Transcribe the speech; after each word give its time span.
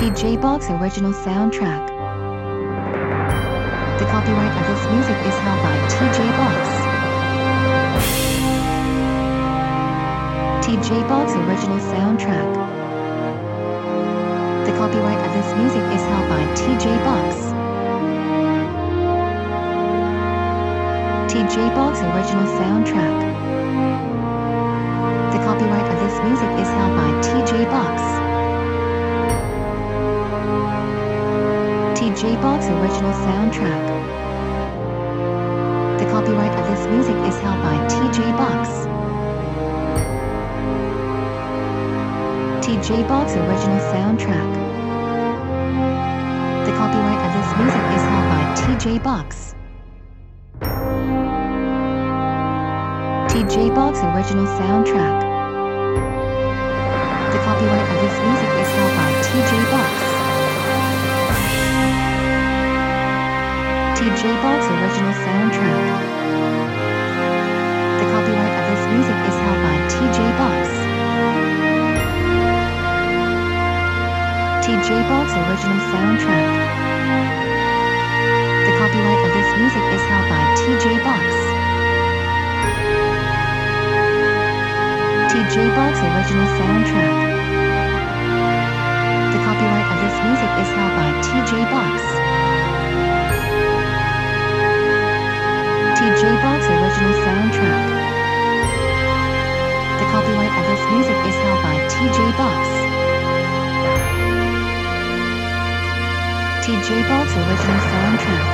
TJ 0.00 0.40
Box 0.40 0.70
original 0.70 1.12
soundtrack. 1.12 1.86
The 3.98 4.06
copyright 4.06 4.56
of 4.56 4.66
this 4.66 4.82
music 4.88 5.18
is 5.28 5.36
held 5.44 5.60
by 5.60 5.76
TJ 5.92 6.18
Box. 6.40 6.68
TJ 10.64 11.06
Box 11.06 11.32
original 11.32 11.78
soundtrack. 11.92 12.50
The 14.64 14.72
copyright 14.78 15.18
of 15.18 15.32
this 15.34 15.54
music 15.58 15.84
is 15.92 16.02
held 16.08 16.28
by 16.30 16.46
TJ 16.54 16.96
Box. 17.04 17.36
TJ 21.30 21.74
Box 21.74 22.00
original 22.00 22.46
soundtrack. 22.56 23.49
Box 32.40 32.64
original 32.68 33.12
soundtrack. 33.12 33.84
The 35.98 36.06
copyright 36.06 36.58
of 36.58 36.66
this 36.70 36.86
music 36.86 37.16
is 37.28 37.38
held 37.40 37.60
by 37.60 37.76
TJ 37.86 38.32
Box. 38.38 38.68
TJ 42.64 43.06
Box 43.06 43.32
original 43.32 43.78
soundtrack. 43.92 44.50
The 46.64 46.72
copyright 46.72 47.20
of 47.26 47.32
this 47.36 47.50
music 47.58 47.84
is 47.96 48.04
held 48.08 48.26
by 48.32 48.42
TJ 48.56 49.02
Box. 49.02 49.54
TJ 53.30 53.74
Box 53.74 53.98
original 53.98 54.46
soundtrack. 54.46 55.20
The 57.32 57.38
copyright 57.44 57.88
of 57.90 58.00
this 58.00 58.18
music 58.24 58.59
TJ 64.00 64.32
Box 64.40 64.64
original 64.64 65.12
soundtrack. 65.12 65.88
The 68.00 68.06
copyright 68.08 68.54
of 68.56 68.64
this 68.72 68.84
music 68.96 69.18
is 69.28 69.36
held 69.44 69.60
by 69.60 69.76
TJ 69.92 70.18
Box. 70.40 70.62
TJ 74.64 74.88
Box 75.04 75.26
original 75.36 75.80
soundtrack. 75.92 76.48
The 78.64 78.72
copyright 78.80 79.20
of 79.20 79.32
this 79.36 79.50
music 79.60 79.84
is 79.92 80.02
held 80.08 80.26
by 80.32 80.42
TJ 80.56 80.86
Box. 81.04 81.24
TJ 85.28 85.56
Box 85.76 85.92
original 86.08 86.48
soundtrack. 86.56 87.16
The 89.28 89.40
copyright 89.44 89.88
of 89.92 89.98
this 90.00 90.16
music 90.24 90.52
is 90.56 90.70
held 90.72 90.92
by 90.96 91.08
TJ 91.20 91.68
Box. 91.68 92.09
Music 100.90 101.18
is 101.30 101.36
held 101.38 101.62
by 101.62 101.76
TJ 101.86 102.18
Box. 102.34 102.62
TJ 106.66 106.88
Box 107.06 107.26
original 107.30 107.80
soundtrack. 107.90 108.46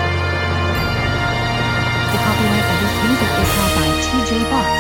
The 2.13 2.19
copyright 2.25 2.69
of 2.73 2.79
this 2.83 2.97
music 3.05 3.31
is 3.41 3.51
held 3.57 3.73
by 3.81 3.89
TJ 4.05 4.33
Box. 4.53 4.73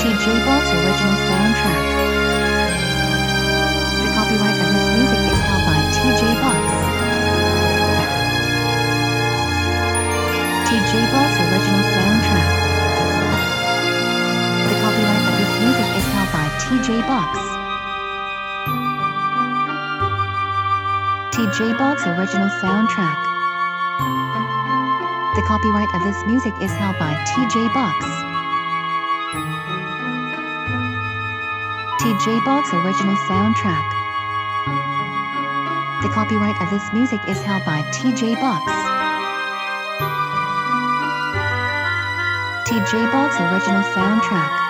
TJ 0.00 0.24
Box 0.48 0.64
original 0.80 1.16
TJ 16.90 17.06
Box. 17.06 17.38
TJ 21.30 21.78
Box 21.78 22.04
original 22.04 22.48
soundtrack. 22.58 23.14
The 25.36 25.42
copyright 25.46 25.86
of 25.94 26.02
this 26.02 26.26
music 26.26 26.52
is 26.60 26.72
held 26.72 26.98
by 26.98 27.14
TJ 27.30 27.72
Box. 27.72 28.04
TJ 32.02 32.44
Box 32.44 32.74
original 32.74 33.14
soundtrack. 33.30 33.86
The 36.02 36.08
copyright 36.08 36.60
of 36.60 36.70
this 36.70 36.92
music 36.92 37.20
is 37.28 37.40
held 37.44 37.64
by 37.64 37.82
TJ 37.94 38.34
Box. 38.40 38.66
TJ 42.68 43.12
Box 43.12 43.38
original 43.38 43.82
soundtrack. 43.94 44.60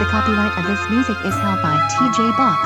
The 0.00 0.06
copyright 0.06 0.56
of 0.56 0.64
this 0.64 0.80
music 0.88 1.18
is 1.26 1.34
held 1.34 1.60
by 1.60 1.76
TJ 1.92 2.34
Box. 2.34 2.60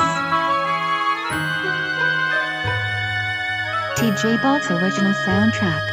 TJ 3.98 4.40
Box 4.40 4.70
original 4.70 5.12
soundtrack. 5.26 5.84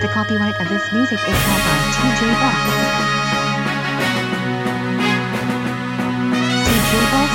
The 0.00 0.08
copyright 0.08 0.58
of 0.58 0.70
this 0.70 0.90
music 0.90 1.18
is 1.18 1.36
held 1.36 1.62
by 1.68 1.78
TJ 1.92 2.32
Box. 2.40 2.56
TJ 6.66 7.10
Box 7.12 7.25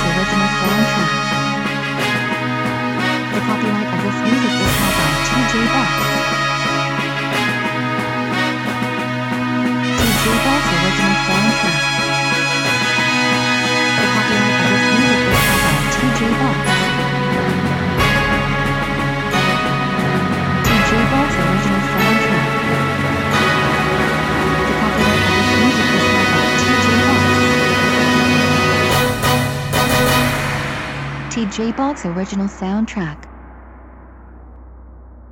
TJ 31.32 31.74
Box 31.74 32.04
original 32.04 32.46
soundtrack. 32.46 33.24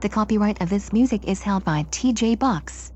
The 0.01 0.09
copyright 0.09 0.63
of 0.63 0.71
this 0.71 0.95
music 0.95 1.27
is 1.27 1.43
held 1.43 1.63
by 1.67 1.83
TJ 1.91 2.39
Box. 2.39 2.91